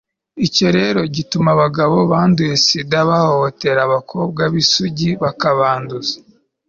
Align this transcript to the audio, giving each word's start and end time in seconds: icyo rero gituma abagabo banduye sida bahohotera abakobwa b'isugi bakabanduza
icyo 0.45 0.67
rero 0.77 0.99
gituma 1.15 1.49
abagabo 1.55 1.95
banduye 2.11 2.53
sida 2.65 2.97
bahohotera 3.09 3.79
abakobwa 3.87 4.41
b'isugi 4.53 5.09
bakabanduza 5.23 6.15